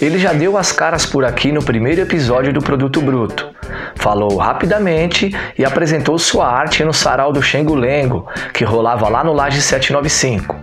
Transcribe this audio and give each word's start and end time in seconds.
Ele 0.00 0.16
já 0.16 0.32
deu 0.32 0.56
as 0.56 0.70
caras 0.70 1.04
por 1.04 1.24
aqui 1.24 1.50
no 1.50 1.60
primeiro 1.60 2.00
episódio 2.00 2.52
do 2.52 2.60
Produto 2.60 3.00
Bruto. 3.00 3.50
Falou 3.96 4.36
rapidamente 4.36 5.34
e 5.58 5.64
apresentou 5.64 6.16
sua 6.18 6.46
arte 6.46 6.84
no 6.84 6.92
sarau 6.92 7.32
do 7.32 7.42
Xengo 7.42 7.74
Lengo, 7.74 8.24
que 8.54 8.64
rolava 8.64 9.08
lá 9.08 9.24
no 9.24 9.32
Laje 9.32 9.60
795. 9.60 10.54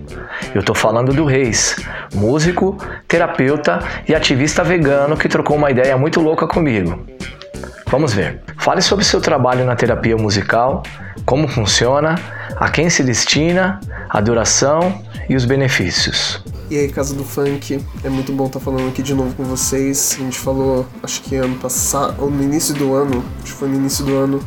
Eu 0.53 0.63
tô 0.63 0.73
falando 0.73 1.13
do 1.13 1.25
Reis, 1.25 1.75
músico, 2.13 2.77
terapeuta 3.09 3.79
e 4.07 4.15
ativista 4.15 4.63
vegano 4.63 5.17
que 5.17 5.27
trocou 5.27 5.57
uma 5.57 5.69
ideia 5.69 5.97
muito 5.97 6.21
louca 6.21 6.47
comigo. 6.47 7.05
Vamos 7.87 8.13
ver. 8.13 8.41
Fale 8.57 8.81
sobre 8.81 9.03
seu 9.03 9.19
trabalho 9.19 9.65
na 9.65 9.75
terapia 9.75 10.15
musical, 10.15 10.81
como 11.25 11.47
funciona, 11.47 12.15
a 12.55 12.69
quem 12.69 12.89
se 12.89 13.03
destina, 13.03 13.81
a 14.09 14.21
duração 14.21 15.03
e 15.27 15.35
os 15.35 15.43
benefícios. 15.43 16.41
E 16.67 16.79
aí, 16.79 16.89
Casa 16.89 17.13
do 17.13 17.23
Funk, 17.23 17.79
é 18.03 18.09
muito 18.09 18.31
bom 18.31 18.47
estar 18.47 18.59
falando 18.59 18.87
aqui 18.87 19.03
de 19.03 19.13
novo 19.13 19.35
com 19.35 19.43
vocês. 19.43 20.17
A 20.19 20.23
gente 20.23 20.39
falou, 20.39 20.83
acho 21.03 21.21
que 21.21 21.35
ano 21.35 21.55
passado, 21.57 22.15
ou 22.19 22.31
no 22.31 22.41
início 22.41 22.73
do 22.73 22.95
ano, 22.95 23.23
acho 23.43 23.53
que 23.53 23.59
foi 23.59 23.67
no 23.67 23.75
início 23.75 24.03
do 24.03 24.15
ano, 24.15 24.43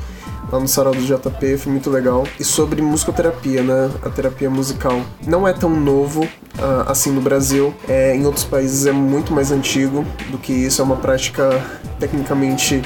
lá 0.50 0.58
no 0.58 0.66
Sarau 0.66 0.92
do 0.92 1.00
JP, 1.00 1.58
foi 1.58 1.70
muito 1.70 1.88
legal. 1.88 2.27
E 2.41 2.42
sobre 2.42 2.82
musicoterapia, 2.82 3.62
né? 3.62 3.88
A 4.02 4.10
terapia 4.10 4.50
musical. 4.50 5.00
Não 5.24 5.46
é 5.46 5.52
tão 5.52 5.70
novo 5.70 6.24
uh, 6.24 6.88
assim 6.88 7.12
no 7.12 7.20
Brasil. 7.20 7.72
É, 7.86 8.16
em 8.16 8.27
outros 8.27 8.44
países 8.44 8.84
é 8.86 8.92
muito 8.92 9.32
mais 9.32 9.52
antigo 9.52 10.05
do 10.28 10.38
que 10.38 10.52
isso. 10.52 10.82
É 10.82 10.84
uma 10.84 10.96
prática 10.96 11.64
tecnicamente 12.00 12.82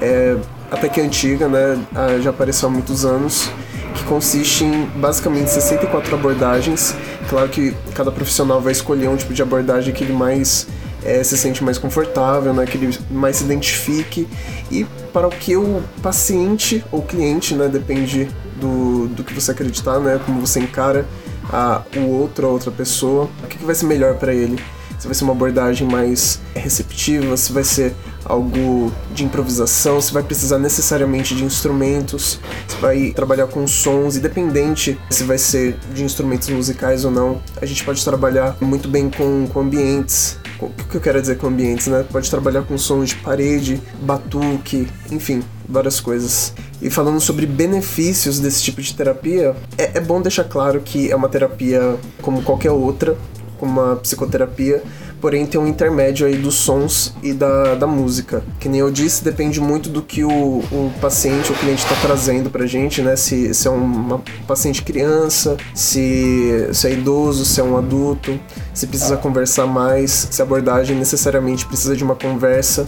é, 0.00 0.36
até 0.70 0.88
que 0.88 1.00
antiga, 1.00 1.48
né? 1.48 1.74
Uh, 1.92 2.22
já 2.22 2.30
apareceu 2.30 2.68
há 2.68 2.70
muitos 2.70 3.04
anos. 3.04 3.50
Que 3.98 4.04
consiste 4.04 4.64
em 4.64 4.86
basicamente 4.96 5.50
64 5.50 6.14
abordagens. 6.14 6.94
Claro 7.28 7.48
que 7.48 7.74
cada 7.94 8.10
profissional 8.10 8.60
vai 8.60 8.72
escolher 8.72 9.08
um 9.08 9.16
tipo 9.16 9.34
de 9.34 9.42
abordagem 9.42 9.92
que 9.92 10.04
ele 10.04 10.12
mais 10.12 10.66
é, 11.04 11.22
se 11.22 11.36
sente 11.36 11.62
mais 11.62 11.78
confortável, 11.78 12.52
né, 12.52 12.64
que 12.66 12.76
ele 12.76 12.96
mais 13.10 13.36
se 13.36 13.44
identifique 13.44 14.28
e 14.70 14.84
para 15.12 15.26
o 15.26 15.30
que 15.30 15.56
o 15.56 15.82
paciente 16.02 16.84
ou 16.90 17.02
cliente, 17.02 17.54
né, 17.54 17.68
depende 17.68 18.28
do, 18.60 19.08
do 19.08 19.24
que 19.24 19.32
você 19.32 19.52
acreditar, 19.52 19.98
né, 20.00 20.20
como 20.24 20.40
você 20.40 20.60
encara 20.60 21.06
a, 21.50 21.82
o 21.96 22.10
outro, 22.10 22.46
a 22.46 22.50
outra 22.50 22.70
pessoa, 22.70 23.28
o 23.42 23.46
que, 23.46 23.58
que 23.58 23.64
vai 23.64 23.74
ser 23.74 23.86
melhor 23.86 24.14
para 24.14 24.34
ele. 24.34 24.58
Se 24.98 25.06
vai 25.06 25.14
ser 25.14 25.24
uma 25.24 25.32
abordagem 25.32 25.86
mais 25.86 26.40
receptiva, 26.54 27.36
se 27.36 27.52
vai 27.52 27.62
ser 27.62 27.94
algo 28.28 28.92
de 29.12 29.24
improvisação, 29.24 30.00
se 30.00 30.12
vai 30.12 30.22
precisar 30.22 30.58
necessariamente 30.58 31.34
de 31.34 31.44
instrumentos, 31.44 32.38
se 32.66 32.76
vai 32.76 33.10
trabalhar 33.10 33.46
com 33.46 33.66
sons, 33.66 34.16
independente 34.16 34.98
se 35.10 35.24
vai 35.24 35.38
ser 35.38 35.76
de 35.92 36.04
instrumentos 36.04 36.48
musicais 36.48 37.04
ou 37.04 37.10
não. 37.10 37.40
A 37.60 37.66
gente 37.66 37.84
pode 37.84 38.04
trabalhar 38.04 38.56
muito 38.60 38.88
bem 38.88 39.10
com, 39.10 39.46
com 39.48 39.60
ambientes, 39.60 40.38
o 40.60 40.68
que 40.68 40.96
eu 40.96 41.00
quero 41.00 41.20
dizer 41.20 41.38
com 41.38 41.46
ambientes, 41.46 41.86
né? 41.86 42.04
Pode 42.10 42.30
trabalhar 42.30 42.62
com 42.62 42.76
sons 42.76 43.10
de 43.10 43.16
parede, 43.16 43.80
batuque, 44.02 44.88
enfim, 45.10 45.42
várias 45.68 46.00
coisas. 46.00 46.52
E 46.82 46.90
falando 46.90 47.20
sobre 47.20 47.46
benefícios 47.46 48.38
desse 48.38 48.62
tipo 48.62 48.80
de 48.82 48.94
terapia, 48.94 49.56
é, 49.76 49.98
é 49.98 50.00
bom 50.00 50.20
deixar 50.20 50.44
claro 50.44 50.80
que 50.80 51.10
é 51.10 51.16
uma 51.16 51.28
terapia 51.28 51.96
como 52.20 52.42
qualquer 52.42 52.70
outra, 52.70 53.16
como 53.58 53.80
uma 53.80 53.96
psicoterapia, 53.96 54.82
porém 55.20 55.46
tem 55.46 55.60
um 55.60 55.66
intermédio 55.66 56.26
aí 56.26 56.36
dos 56.36 56.54
sons 56.54 57.14
e 57.22 57.32
da, 57.32 57.74
da 57.74 57.86
música. 57.86 58.42
Que 58.58 58.68
nem 58.68 58.80
eu 58.80 58.90
disse, 58.90 59.22
depende 59.22 59.60
muito 59.60 59.88
do 59.88 60.02
que 60.02 60.24
o, 60.24 60.30
o 60.30 60.92
paciente, 61.00 61.50
o 61.50 61.54
cliente 61.54 61.82
está 61.82 61.96
trazendo 61.96 62.50
pra 62.50 62.66
gente, 62.66 63.02
né? 63.02 63.16
Se, 63.16 63.52
se 63.52 63.66
é 63.66 63.70
uma 63.70 64.22
paciente 64.46 64.82
criança, 64.82 65.56
se, 65.74 66.68
se 66.72 66.86
é 66.86 66.92
idoso, 66.92 67.44
se 67.44 67.60
é 67.60 67.64
um 67.64 67.76
adulto, 67.76 68.38
se 68.72 68.86
precisa 68.86 69.16
conversar 69.16 69.66
mais, 69.66 70.28
se 70.30 70.40
a 70.40 70.44
abordagem 70.44 70.96
necessariamente 70.96 71.66
precisa 71.66 71.96
de 71.96 72.04
uma 72.04 72.14
conversa. 72.14 72.86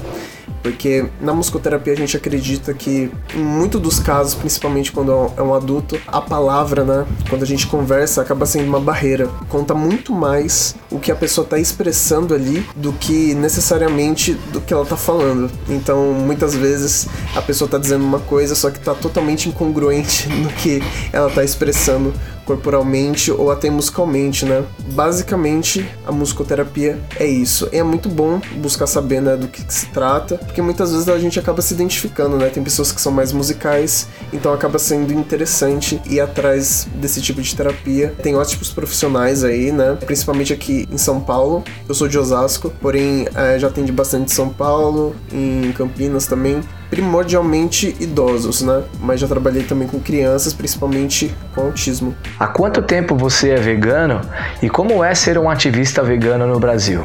Porque 0.62 1.06
na 1.21 1.33
musicoterapia 1.33 1.93
a 1.93 1.97
gente 1.97 2.16
acredita 2.16 2.75
que, 2.75 3.11
em 3.34 3.43
muitos 3.43 3.81
dos 3.81 3.99
casos, 3.99 4.34
principalmente 4.34 4.93
quando 4.93 5.12
é 5.37 5.43
um 5.43 5.55
adulto, 5.55 5.99
a 6.06 6.21
palavra, 6.21 6.84
né, 6.84 7.06
quando 7.28 7.43
a 7.43 7.47
gente 7.47 7.66
conversa, 7.66 8.22
acaba 8.22 8.44
sendo 8.47 8.66
uma 8.66 8.81
barreira. 8.81 9.28
Conta 9.49 9.75
muito 9.75 10.12
mais 10.12 10.75
o 10.91 10.99
que 10.99 11.10
a 11.10 11.16
pessoa 11.16 11.44
está 11.44 11.59
expressando 11.59 12.34
ali 12.34 12.66
do 12.77 12.93
que 12.93 13.34
necessariamente 13.34 14.34
do 14.53 14.60
que 14.60 14.72
ela 14.72 14.83
está 14.83 14.97
falando. 14.97 15.50
Então, 15.69 16.12
muitas 16.12 16.55
vezes 16.55 17.09
a 17.34 17.43
pessoa 17.43 17.66
está 17.66 17.78
dizendo 17.78 18.05
uma 18.05 18.21
coisa, 18.21 18.55
só 18.55 18.71
que 18.71 18.78
está 18.78 18.94
totalmente 18.94 19.49
incongruente 19.49 20.28
no 20.34 20.49
que 20.50 20.83
ela 21.12 21.28
está 21.28 21.44
expressando 21.44 22.12
corporalmente 22.50 23.31
ou 23.31 23.53
até 23.53 23.71
musicalmente, 23.71 24.44
né? 24.44 24.65
Basicamente, 24.93 25.88
a 26.05 26.11
musicoterapia 26.11 26.99
é 27.16 27.27
isso. 27.27 27.69
E 27.72 27.78
é 27.78 27.83
muito 27.84 28.09
bom 28.09 28.41
buscar 28.56 28.88
saber, 28.88 29.22
né, 29.22 29.37
do 29.37 29.47
que, 29.47 29.65
que, 29.65 29.72
se 29.72 29.87
trata, 29.87 30.37
porque 30.37 30.60
muitas 30.60 30.91
vezes 30.91 31.09
a 31.09 31.19
gente 31.19 31.39
acaba 31.39 31.62
se 31.62 31.75
identificando, 31.75 32.37
né? 32.37 32.49
Tem 32.49 32.62
pessoas 32.62 32.91
que 32.91 33.00
são 33.00 33.12
mais 33.12 33.33
musicais, 33.33 34.09
então 34.33 34.53
acaba 34.53 34.81
sendo 34.81 35.12
interessante 35.12 36.00
ir 36.06 36.19
atrás 36.19 36.89
desse 36.94 37.22
tipo 37.22 37.41
de 37.41 37.55
terapia. 37.55 38.15
Tem 38.21 38.34
ótimos 38.34 38.71
profissionais 38.71 39.44
aí, 39.44 39.71
né? 39.71 39.97
Principalmente 40.05 40.53
aqui 40.53 40.89
em 40.91 40.99
São 40.99 41.21
Paulo. 41.21 41.62
Eu 41.89 41.94
sou 41.94 42.09
de 42.09 42.19
Osasco, 42.19 42.72
porém 42.81 43.28
é, 43.34 43.59
já 43.60 43.69
atendi 43.69 43.93
bastante 43.93 44.33
em 44.33 44.34
São 44.34 44.49
Paulo, 44.49 45.15
em 45.33 45.71
Campinas 45.72 46.27
também 46.27 46.60
primordialmente 46.91 47.97
idosos, 48.01 48.62
né? 48.62 48.83
Mas 49.01 49.21
já 49.21 49.28
trabalhei 49.28 49.62
também 49.62 49.87
com 49.87 50.01
crianças, 50.01 50.53
principalmente 50.53 51.34
com 51.55 51.62
autismo. 51.62 52.15
Há 52.39 52.49
quanto 52.49 52.83
tempo 52.83 53.17
você 53.17 53.51
é 53.51 53.56
vegano 53.56 54.21
e 54.61 54.69
como 54.69 55.03
é 55.03 55.15
ser 55.15 55.39
um 55.39 55.49
ativista 55.49 56.03
vegano 56.03 56.47
no 56.47 56.59
Brasil? 56.59 57.05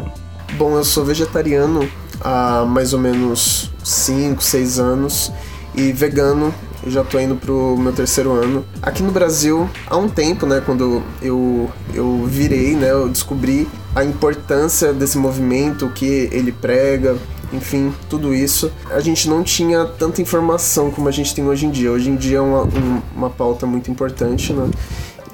Bom, 0.58 0.76
eu 0.76 0.84
sou 0.84 1.06
vegetariano 1.06 1.88
há 2.20 2.66
mais 2.66 2.94
ou 2.94 3.00
menos 3.00 3.72
5, 3.84 4.42
6 4.42 4.80
anos 4.80 5.32
e 5.76 5.92
vegano 5.92 6.54
eu 6.86 6.92
já 6.92 7.04
tô 7.04 7.20
indo 7.20 7.36
pro 7.36 7.76
meu 7.78 7.92
terceiro 7.92 8.32
ano. 8.32 8.64
Aqui 8.82 9.02
no 9.02 9.12
Brasil, 9.12 9.68
há 9.88 9.98
um 9.98 10.08
tempo, 10.08 10.46
né, 10.46 10.62
quando 10.64 11.02
eu, 11.20 11.70
eu 11.94 12.26
virei, 12.28 12.76
né, 12.76 12.92
eu 12.92 13.10
descobri 13.10 13.68
a 13.96 14.04
importância 14.04 14.94
desse 14.94 15.18
movimento, 15.18 15.88
o 15.88 15.90
que 15.92 16.30
ele 16.32 16.52
prega, 16.52 17.18
enfim, 17.56 17.94
tudo 18.10 18.34
isso. 18.34 18.72
A 18.92 19.00
gente 19.00 19.30
não 19.30 19.44
tinha 19.44 19.86
tanta 19.86 20.22
informação 20.22 20.92
como 20.92 21.08
a 21.08 21.12
gente 21.12 21.34
tem 21.34 21.46
hoje 21.46 21.66
em 21.66 21.72
dia. 21.72 21.92
Hoje 21.92 22.10
em 22.10 22.16
dia 22.16 22.38
é 22.38 22.42
uma, 22.42 22.64
um, 22.64 23.02
uma 23.16 23.30
pauta 23.30 23.66
muito 23.66 23.90
importante, 23.90 24.54
né? 24.54 24.70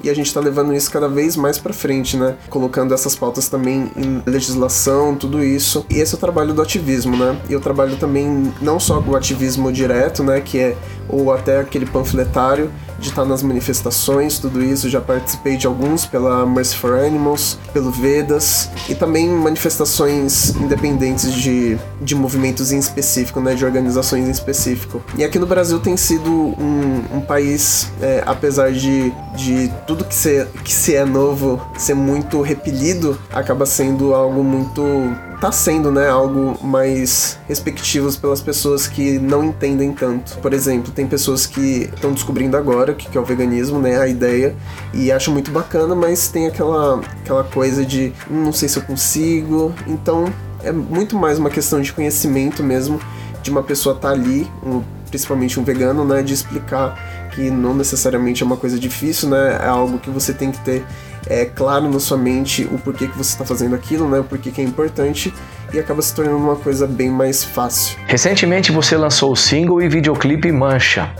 e 0.02 0.10
a 0.10 0.14
gente 0.14 0.26
está 0.26 0.40
levando 0.40 0.74
isso 0.74 0.90
cada 0.90 1.08
vez 1.08 1.36
mais 1.36 1.58
para 1.58 1.72
frente, 1.72 2.16
né? 2.16 2.34
Colocando 2.50 2.92
essas 2.92 3.14
pautas 3.14 3.48
também 3.48 3.90
em 3.96 4.22
legislação, 4.26 5.14
tudo 5.14 5.42
isso. 5.42 5.86
E 5.88 6.00
esse 6.00 6.14
é 6.14 6.16
o 6.16 6.20
trabalho 6.20 6.52
do 6.52 6.60
ativismo, 6.60 7.16
né? 7.16 7.40
E 7.48 7.52
eu 7.52 7.60
trabalho 7.60 7.96
também 7.96 8.52
não 8.60 8.80
só 8.80 9.00
o 9.00 9.16
ativismo 9.16 9.70
direto, 9.72 10.24
né? 10.24 10.40
Que 10.40 10.58
é 10.58 10.76
ou 11.08 11.32
até 11.32 11.60
aquele 11.60 11.86
panfletário 11.86 12.70
de 13.02 13.08
estar 13.08 13.24
nas 13.24 13.42
manifestações, 13.42 14.38
tudo 14.38 14.62
isso. 14.62 14.88
Já 14.88 15.00
participei 15.00 15.56
de 15.56 15.66
alguns 15.66 16.06
pela 16.06 16.46
Mercy 16.46 16.76
for 16.76 16.94
Animals, 16.94 17.58
pelo 17.72 17.90
Vedas 17.90 18.70
e 18.88 18.94
também 18.94 19.28
manifestações 19.28 20.54
independentes 20.56 21.34
de, 21.34 21.76
de 22.00 22.14
movimentos 22.14 22.72
em 22.72 22.78
específico, 22.78 23.40
né, 23.40 23.54
de 23.54 23.64
organizações 23.64 24.26
em 24.26 24.30
específico. 24.30 25.02
E 25.18 25.24
aqui 25.24 25.38
no 25.38 25.46
Brasil 25.46 25.80
tem 25.80 25.96
sido 25.96 26.30
um, 26.30 27.02
um 27.16 27.20
país, 27.20 27.90
é, 28.00 28.22
apesar 28.24 28.72
de, 28.72 29.12
de 29.34 29.70
tudo 29.86 30.04
que 30.04 30.14
se, 30.14 30.46
que 30.64 30.72
se 30.72 30.94
é 30.94 31.04
novo 31.04 31.60
ser 31.76 31.94
muito 31.94 32.40
repelido, 32.40 33.18
acaba 33.32 33.66
sendo 33.66 34.14
algo 34.14 34.44
muito 34.44 34.82
tá 35.42 35.50
sendo, 35.50 35.90
né, 35.90 36.08
algo 36.08 36.56
mais 36.64 37.36
respectivos 37.48 38.16
pelas 38.16 38.40
pessoas 38.40 38.86
que 38.86 39.18
não 39.18 39.42
entendem 39.42 39.92
tanto. 39.92 40.38
Por 40.38 40.52
exemplo, 40.52 40.92
tem 40.92 41.04
pessoas 41.04 41.46
que 41.46 41.90
estão 41.92 42.12
descobrindo 42.12 42.56
agora 42.56 42.92
o 42.92 42.94
que 42.94 43.18
é 43.18 43.20
o 43.20 43.24
veganismo, 43.24 43.80
né, 43.80 43.98
a 43.98 44.06
ideia, 44.06 44.54
e 44.94 45.10
acham 45.10 45.34
muito 45.34 45.50
bacana, 45.50 45.96
mas 45.96 46.28
tem 46.28 46.46
aquela, 46.46 47.00
aquela 47.24 47.42
coisa 47.42 47.84
de 47.84 48.12
não 48.30 48.52
sei 48.52 48.68
se 48.68 48.78
eu 48.78 48.84
consigo. 48.84 49.74
Então, 49.88 50.32
é 50.62 50.70
muito 50.70 51.16
mais 51.16 51.40
uma 51.40 51.50
questão 51.50 51.80
de 51.80 51.92
conhecimento 51.92 52.62
mesmo, 52.62 53.00
de 53.42 53.50
uma 53.50 53.64
pessoa 53.64 53.96
estar 53.96 54.10
tá 54.10 54.14
ali, 54.14 54.48
um, 54.64 54.80
principalmente 55.10 55.58
um 55.58 55.64
vegano, 55.64 56.04
né, 56.04 56.22
de 56.22 56.34
explicar 56.34 57.28
que 57.34 57.50
não 57.50 57.74
necessariamente 57.74 58.44
é 58.44 58.46
uma 58.46 58.56
coisa 58.56 58.78
difícil, 58.78 59.28
né, 59.28 59.58
é 59.60 59.66
algo 59.66 59.98
que 59.98 60.08
você 60.08 60.32
tem 60.32 60.52
que 60.52 60.60
ter 60.60 60.84
é, 61.26 61.44
claro 61.44 61.88
na 61.88 62.00
sua 62.00 62.16
mente 62.16 62.68
o 62.70 62.78
porquê 62.78 63.06
que 63.06 63.16
você 63.16 63.32
está 63.32 63.44
fazendo 63.44 63.74
aquilo, 63.74 64.08
né? 64.08 64.18
O 64.18 64.24
porquê 64.24 64.50
que 64.50 64.60
é 64.60 64.64
importante 64.64 65.32
e 65.72 65.78
acaba 65.78 66.02
se 66.02 66.14
tornando 66.14 66.38
uma 66.38 66.56
coisa 66.56 66.86
bem 66.86 67.10
mais 67.10 67.42
fácil. 67.42 67.98
Recentemente 68.06 68.70
você 68.70 68.96
lançou 68.96 69.32
o 69.32 69.36
single 69.36 69.80
e 69.80 69.88
videoclipe 69.88 70.50
Mancha. 70.52 71.10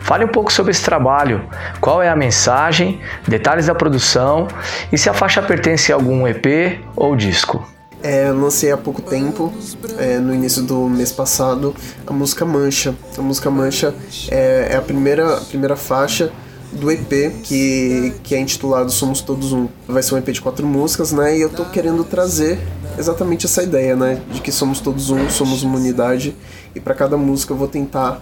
Fale 0.00 0.24
um 0.24 0.28
pouco 0.28 0.52
sobre 0.52 0.72
esse 0.72 0.82
trabalho, 0.82 1.44
qual 1.80 2.02
é 2.02 2.08
a 2.08 2.16
mensagem, 2.16 3.00
detalhes 3.26 3.66
da 3.66 3.74
produção 3.74 4.48
e 4.90 4.98
se 4.98 5.08
a 5.08 5.14
faixa 5.14 5.40
pertence 5.40 5.92
a 5.92 5.94
algum 5.94 6.26
EP 6.26 6.80
ou 6.96 7.14
disco. 7.14 7.66
É, 8.02 8.28
eu 8.28 8.40
lancei 8.40 8.72
há 8.72 8.76
pouco 8.76 9.00
tempo, 9.00 9.52
é, 9.96 10.18
no 10.18 10.34
início 10.34 10.60
do 10.62 10.88
mês 10.88 11.12
passado, 11.12 11.74
a 12.04 12.12
música 12.12 12.44
Mancha. 12.44 12.96
A 13.16 13.22
música 13.22 13.48
Mancha 13.48 13.94
é, 14.28 14.68
é 14.72 14.76
a 14.76 14.82
primeira, 14.82 15.36
a 15.36 15.40
primeira 15.40 15.76
faixa 15.76 16.32
do 16.72 16.90
EP, 16.90 17.32
que, 17.42 18.12
que 18.22 18.34
é 18.34 18.40
intitulado 18.40 18.90
Somos 18.90 19.20
Todos 19.20 19.52
Um. 19.52 19.68
Vai 19.86 20.02
ser 20.02 20.14
um 20.14 20.18
EP 20.18 20.28
de 20.30 20.40
quatro 20.40 20.66
músicas, 20.66 21.12
né? 21.12 21.36
E 21.36 21.40
eu 21.40 21.48
tô 21.48 21.64
querendo 21.66 22.02
trazer 22.04 22.58
exatamente 22.98 23.46
essa 23.46 23.62
ideia, 23.62 23.94
né? 23.94 24.20
De 24.32 24.40
que 24.40 24.50
somos 24.50 24.80
todos 24.80 25.10
um, 25.10 25.28
somos 25.28 25.62
uma 25.62 25.76
unidade. 25.76 26.34
E 26.74 26.80
para 26.80 26.94
cada 26.94 27.16
música 27.16 27.52
eu 27.52 27.56
vou 27.56 27.68
tentar 27.68 28.20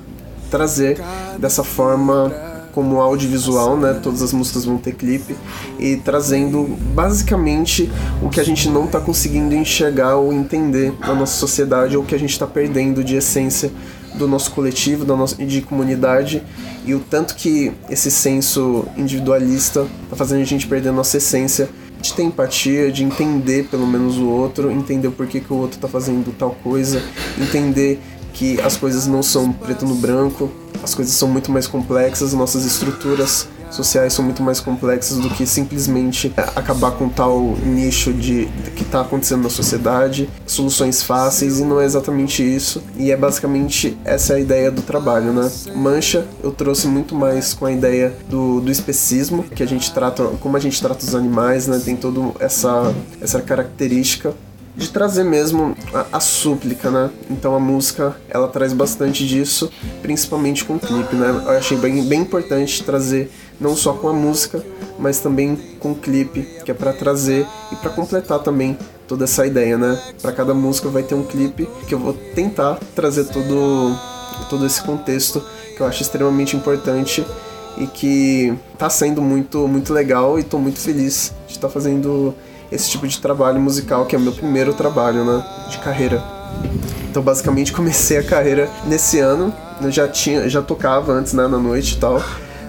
trazer 0.50 1.00
dessa 1.38 1.62
forma 1.62 2.32
como 2.72 3.00
audiovisual, 3.00 3.76
né? 3.76 3.98
Todas 4.02 4.22
as 4.22 4.32
músicas 4.32 4.64
vão 4.64 4.78
ter 4.78 4.92
clipe 4.92 5.36
e 5.78 5.96
trazendo 5.96 6.76
basicamente 6.94 7.90
o 8.22 8.28
que 8.28 8.40
a 8.40 8.44
gente 8.44 8.68
não 8.68 8.84
está 8.84 9.00
conseguindo 9.00 9.54
enxergar 9.54 10.16
ou 10.16 10.32
entender 10.32 10.92
na 11.00 11.14
nossa 11.14 11.36
sociedade 11.36 11.96
ou 11.96 12.02
o 12.02 12.06
que 12.06 12.14
a 12.14 12.18
gente 12.18 12.30
está 12.30 12.46
perdendo 12.46 13.02
de 13.02 13.16
essência 13.16 13.70
do 14.14 14.26
nosso 14.26 14.50
coletivo, 14.50 15.04
da 15.04 15.16
nossa 15.16 15.36
de 15.44 15.60
comunidade 15.62 16.42
e 16.84 16.94
o 16.94 17.00
tanto 17.00 17.34
que 17.34 17.72
esse 17.88 18.10
senso 18.10 18.84
individualista 18.96 19.86
está 20.04 20.16
fazendo 20.16 20.40
a 20.40 20.44
gente 20.44 20.66
perder 20.66 20.90
a 20.90 20.92
nossa 20.92 21.16
essência 21.16 21.68
de 22.00 22.12
ter 22.14 22.22
empatia, 22.22 22.90
de 22.90 23.04
entender 23.04 23.68
pelo 23.68 23.86
menos 23.86 24.16
o 24.16 24.26
outro, 24.26 24.70
entender 24.70 25.10
por 25.10 25.26
que, 25.26 25.40
que 25.40 25.52
o 25.52 25.56
outro 25.56 25.76
está 25.76 25.86
fazendo 25.86 26.34
tal 26.36 26.52
coisa, 26.62 27.02
entender 27.38 28.00
que 28.32 28.60
as 28.60 28.76
coisas 28.76 29.06
não 29.06 29.22
são 29.22 29.52
preto 29.52 29.84
no 29.84 29.94
branco, 29.94 30.50
as 30.82 30.94
coisas 30.94 31.14
são 31.14 31.28
muito 31.28 31.52
mais 31.52 31.66
complexas, 31.66 32.32
nossas 32.32 32.64
estruturas 32.64 33.46
sociais 33.74 34.12
são 34.12 34.24
muito 34.24 34.42
mais 34.42 34.60
complexas 34.60 35.18
do 35.18 35.30
que 35.30 35.46
simplesmente 35.46 36.32
acabar 36.36 36.92
com 36.92 37.08
tal 37.08 37.40
nicho 37.64 38.12
de, 38.12 38.46
de 38.46 38.70
que 38.72 38.82
está 38.82 39.00
acontecendo 39.00 39.42
na 39.42 39.50
sociedade, 39.50 40.28
soluções 40.46 41.02
fáceis 41.02 41.60
e 41.60 41.64
não 41.64 41.80
é 41.80 41.84
exatamente 41.84 42.42
isso. 42.42 42.82
E 42.96 43.10
é 43.10 43.16
basicamente 43.16 43.96
essa 44.04 44.34
é 44.34 44.36
a 44.36 44.40
ideia 44.40 44.70
do 44.70 44.82
trabalho, 44.82 45.32
né? 45.32 45.50
Mancha 45.74 46.26
eu 46.42 46.52
trouxe 46.52 46.86
muito 46.86 47.14
mais 47.14 47.54
com 47.54 47.66
a 47.66 47.72
ideia 47.72 48.14
do, 48.28 48.60
do 48.60 48.70
especismo, 48.70 49.42
que 49.42 49.62
a 49.62 49.66
gente 49.66 49.92
trata, 49.92 50.24
como 50.40 50.56
a 50.56 50.60
gente 50.60 50.80
trata 50.80 51.04
os 51.04 51.14
animais, 51.14 51.66
né? 51.66 51.80
Tem 51.84 51.96
toda 51.96 52.20
essa 52.40 52.94
essa 53.20 53.40
característica 53.40 54.34
de 54.76 54.88
trazer 54.88 55.24
mesmo 55.24 55.76
a, 55.92 56.06
a, 56.16 56.20
súplica, 56.20 56.90
né? 56.90 57.10
Então 57.28 57.54
a 57.54 57.60
música 57.60 58.16
ela 58.28 58.48
traz 58.48 58.72
bastante 58.72 59.26
disso, 59.26 59.70
principalmente 60.00 60.64
com 60.64 60.76
o 60.76 60.80
clipe, 60.80 61.14
né? 61.16 61.28
Eu 61.28 61.50
achei 61.50 61.76
bem, 61.76 62.02
bem 62.04 62.22
importante 62.22 62.82
trazer 62.82 63.30
não 63.60 63.76
só 63.76 63.92
com 63.92 64.08
a 64.08 64.12
música, 64.12 64.64
mas 64.98 65.20
também 65.20 65.56
com 65.78 65.92
o 65.92 65.94
clipe, 65.94 66.42
que 66.64 66.70
é 66.70 66.74
para 66.74 66.92
trazer 66.92 67.46
e 67.70 67.76
para 67.76 67.90
completar 67.90 68.38
também 68.40 68.76
toda 69.06 69.24
essa 69.24 69.46
ideia, 69.46 69.76
né? 69.76 70.00
Para 70.22 70.32
cada 70.32 70.54
música 70.54 70.88
vai 70.88 71.02
ter 71.02 71.14
um 71.14 71.24
clipe 71.24 71.68
que 71.86 71.94
eu 71.94 71.98
vou 71.98 72.14
tentar 72.34 72.78
trazer 72.94 73.24
todo 73.24 73.94
todo 74.48 74.64
esse 74.64 74.82
contexto 74.82 75.42
que 75.76 75.82
eu 75.82 75.86
acho 75.86 76.02
extremamente 76.02 76.56
importante 76.56 77.24
e 77.76 77.86
que 77.86 78.54
tá 78.78 78.88
sendo 78.88 79.20
muito 79.20 79.68
muito 79.68 79.92
legal 79.92 80.38
e 80.38 80.42
tô 80.42 80.58
muito 80.58 80.78
feliz 80.78 81.32
de 81.46 81.54
estar 81.54 81.68
tá 81.68 81.72
fazendo 81.72 82.34
esse 82.70 82.88
tipo 82.88 83.06
de 83.06 83.18
trabalho 83.20 83.60
musical, 83.60 84.06
que 84.06 84.14
é 84.14 84.18
o 84.18 84.22
meu 84.22 84.32
primeiro 84.32 84.72
trabalho, 84.72 85.24
né, 85.24 85.44
de 85.68 85.78
carreira. 85.78 86.22
Então, 87.10 87.22
basicamente, 87.22 87.72
comecei 87.74 88.18
a 88.18 88.22
carreira 88.22 88.70
nesse 88.86 89.18
ano. 89.18 89.52
Eu 89.82 89.90
já 89.90 90.06
tinha, 90.06 90.48
já 90.48 90.62
tocava 90.62 91.12
antes, 91.12 91.32
né, 91.32 91.48
na 91.48 91.58
noite 91.58 91.94
e 91.94 91.98
tal, 91.98 92.22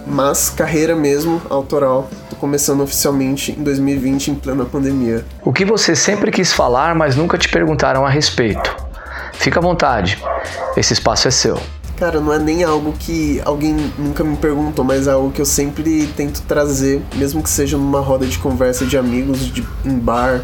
mas 0.06 0.50
carreira 0.50 0.96
mesmo 0.96 1.42
autoral. 1.50 2.10
Tô 2.30 2.36
começando 2.36 2.82
oficialmente 2.82 3.52
em 3.52 3.64
2020, 3.64 4.32
em 4.32 4.36
plena 4.36 4.66
pandemia. 4.66 5.26
O 5.44 5.54
que 5.54 5.66
você 5.66 5.96
sempre 5.96 6.32
quis 6.32 6.54
falar, 6.54 6.96
mas 6.96 7.16
nunca 7.16 7.38
te 7.38 7.50
perguntaram 7.50 8.06
a 8.06 8.10
respeito? 8.10 8.76
Fica 9.34 9.60
à 9.60 9.62
vontade. 9.62 10.22
Esse 10.76 10.94
espaço 10.94 11.28
é 11.28 11.32
seu. 11.32 11.60
Cara, 11.98 12.20
não 12.20 12.34
é 12.34 12.40
nem 12.40 12.64
algo 12.64 12.94
que 12.94 13.40
alguém 13.46 13.76
nunca 13.98 14.24
me 14.24 14.36
perguntou, 14.36 14.84
mas 14.84 15.06
é 15.06 15.12
algo 15.12 15.32
que 15.32 15.40
eu 15.40 15.46
sempre 15.46 16.08
tento 16.18 16.42
trazer, 16.42 17.00
mesmo 17.16 17.44
que 17.44 17.50
seja 17.50 17.78
numa 17.78 18.00
roda 18.00 18.26
de 18.26 18.40
conversa 18.40 18.86
de 18.86 18.98
amigos, 18.98 19.46
de, 19.46 19.64
em 19.86 20.00
bar, 20.00 20.42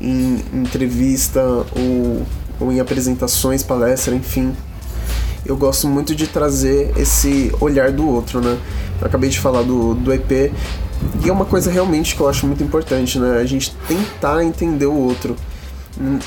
em 0.00 0.44
entrevista 0.52 1.42
ou, 1.42 2.24
ou 2.60 2.72
em 2.72 2.78
apresentações, 2.78 3.62
palestra, 3.62 4.14
enfim. 4.14 4.54
Eu 5.44 5.56
gosto 5.56 5.88
muito 5.88 6.14
de 6.14 6.26
trazer 6.26 6.92
esse 6.96 7.52
olhar 7.60 7.90
do 7.90 8.06
outro, 8.06 8.40
né? 8.40 8.58
Eu 9.00 9.06
acabei 9.06 9.30
de 9.30 9.38
falar 9.38 9.62
do, 9.62 9.94
do 9.94 10.12
EP, 10.12 10.52
e 11.24 11.28
é 11.28 11.32
uma 11.32 11.44
coisa 11.44 11.70
realmente 11.70 12.14
que 12.14 12.20
eu 12.20 12.28
acho 12.28 12.46
muito 12.46 12.62
importante, 12.62 13.18
né? 13.18 13.38
A 13.38 13.44
gente 13.44 13.74
tentar 13.88 14.44
entender 14.44 14.86
o 14.86 14.94
outro 14.94 15.36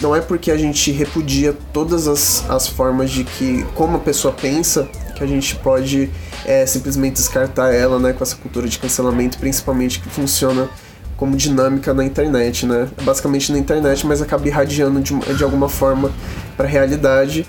não 0.01 0.15
é 0.15 0.21
porque 0.21 0.51
a 0.51 0.57
gente 0.57 0.91
repudia 0.91 1.55
todas 1.71 2.07
as, 2.07 2.47
as 2.49 2.67
formas 2.67 3.09
de 3.09 3.23
que 3.23 3.65
como 3.75 3.97
a 3.97 3.99
pessoa 3.99 4.33
pensa 4.33 4.87
que 5.15 5.23
a 5.23 5.27
gente 5.27 5.55
pode 5.55 6.09
é, 6.45 6.65
simplesmente 6.65 7.13
descartar 7.13 7.73
ela, 7.73 7.97
né, 7.97 8.13
com 8.13 8.23
essa 8.23 8.35
cultura 8.35 8.67
de 8.67 8.77
cancelamento, 8.77 9.37
principalmente 9.37 9.99
que 9.99 10.09
funciona 10.09 10.67
como 11.15 11.37
dinâmica 11.37 11.93
na 11.93 12.03
internet, 12.03 12.65
né? 12.65 12.89
Basicamente 13.03 13.51
na 13.51 13.57
internet, 13.57 14.05
mas 14.05 14.21
acaba 14.21 14.45
irradiando 14.47 14.99
de, 14.99 15.17
de 15.35 15.43
alguma 15.43 15.69
forma 15.69 16.11
para 16.57 16.65
a 16.65 16.69
realidade 16.69 17.45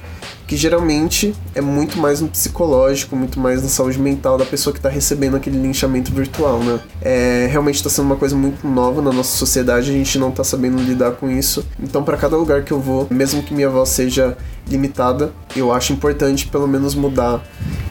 que 0.47 0.57
geralmente 0.57 1.35
é 1.55 1.61
muito 1.61 1.99
mais 1.99 2.21
no 2.21 2.29
psicológico, 2.29 3.17
muito 3.17 3.41
mais 3.41 3.63
na 3.63 3.69
saúde 3.69 3.99
mental 3.99 4.37
da 4.37 4.45
pessoa 4.45 4.73
que 4.73 4.79
está 4.79 4.89
recebendo 4.89 5.37
aquele 5.37 5.59
linchamento 5.59 6.13
virtual, 6.13 6.59
né? 6.59 6.81
É, 7.01 7.49
realmente 7.51 7.77
está 7.77 7.89
sendo 7.89 8.07
uma 8.07 8.17
coisa 8.17 8.37
muito 8.37 8.67
nova 8.67 9.01
na 9.01 9.13
nossa 9.13 9.37
sociedade, 9.37 9.91
a 9.91 9.95
gente 9.95 10.19
não 10.19 10.29
está 10.29 10.45
sabendo 10.45 10.83
lidar 10.83 11.13
com 11.13 11.31
isso. 11.31 11.65
Então, 11.83 12.03
para 12.03 12.17
cada 12.17 12.37
lugar 12.37 12.63
que 12.63 12.73
eu 12.73 12.81
vou, 12.81 13.07
mesmo 13.11 13.43
que 13.43 13.55
minha 13.55 13.71
voz 13.71 13.89
seja 13.89 14.37
limitada, 14.69 15.33
eu 15.57 15.73
acho 15.73 15.93
importante 15.93 16.47
pelo 16.47 16.67
menos 16.67 16.95
mudar, 16.95 17.43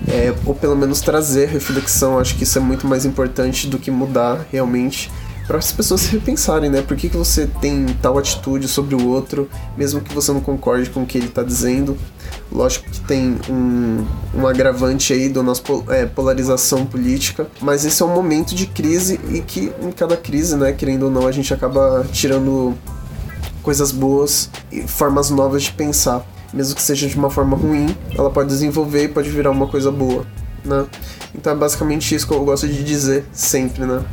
é, 0.07 0.33
ou 0.45 0.53
pelo 0.53 0.75
menos 0.75 1.01
trazer 1.01 1.47
reflexão. 1.47 2.19
Acho 2.19 2.35
que 2.35 2.44
isso 2.44 2.57
é 2.57 2.61
muito 2.61 2.88
mais 2.88 3.05
importante 3.05 3.67
do 3.67 3.79
que 3.79 3.89
mudar 3.89 4.45
realmente 4.51 5.11
para 5.47 5.57
as 5.57 5.71
pessoas 5.71 6.01
se 6.01 6.11
repensarem, 6.15 6.69
né? 6.69 6.81
Por 6.81 6.95
que, 6.97 7.09
que 7.09 7.17
você 7.17 7.47
tem 7.61 7.85
tal 8.01 8.17
atitude 8.17 8.67
sobre 8.67 8.95
o 8.95 9.07
outro, 9.07 9.49
mesmo 9.77 10.01
que 10.01 10.13
você 10.13 10.31
não 10.31 10.41
concorde 10.41 10.89
com 10.89 11.03
o 11.03 11.05
que 11.05 11.17
ele 11.17 11.27
está 11.27 11.43
dizendo? 11.43 11.97
Lógico 12.51 12.89
que 12.89 13.01
tem 13.01 13.37
um, 13.49 14.05
um 14.35 14.47
agravante 14.47 15.11
aí 15.11 15.29
da 15.29 15.41
nossa 15.41 15.61
é, 15.89 16.05
polarização 16.05 16.85
política, 16.85 17.47
mas 17.61 17.83
esse 17.83 18.01
é 18.01 18.05
um 18.05 18.13
momento 18.13 18.53
de 18.53 18.67
crise 18.67 19.19
e 19.31 19.41
que 19.41 19.71
em 19.81 19.91
cada 19.91 20.15
crise, 20.15 20.55
né, 20.55 20.71
querendo 20.71 21.03
ou 21.03 21.11
não, 21.11 21.27
a 21.27 21.31
gente 21.31 21.53
acaba 21.53 22.05
tirando 22.11 22.75
coisas 23.61 23.91
boas 23.91 24.49
e 24.71 24.81
formas 24.81 25.29
novas 25.29 25.63
de 25.63 25.71
pensar. 25.71 26.25
Mesmo 26.53 26.75
que 26.75 26.81
seja 26.83 27.07
de 27.07 27.15
uma 27.17 27.31
forma 27.31 27.57
ruim, 27.57 27.95
ela 28.15 28.29
pode 28.29 28.49
desenvolver 28.49 29.05
e 29.05 29.07
pode 29.07 29.27
virar 29.31 29.49
uma 29.49 29.65
coisa 29.65 29.91
boa, 29.91 30.23
né? 30.63 30.85
Então 31.33 31.51
é 31.51 31.55
basicamente 31.55 32.13
isso 32.13 32.27
que 32.27 32.33
eu 32.33 32.45
gosto 32.45 32.67
de 32.67 32.83
dizer 32.83 33.25
sempre, 33.33 33.85
né? 33.85 34.03